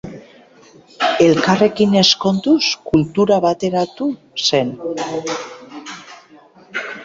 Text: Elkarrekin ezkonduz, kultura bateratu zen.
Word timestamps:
Elkarrekin 1.25 1.93
ezkonduz, 1.99 2.71
kultura 2.93 3.39
bateratu 3.45 4.11
zen. 4.47 4.75